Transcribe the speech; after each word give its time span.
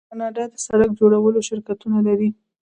کاناډا 0.09 0.43
د 0.51 0.55
سړک 0.65 0.91
جوړولو 0.99 1.39
شرکتونه 1.49 1.97
لري. 2.07 2.29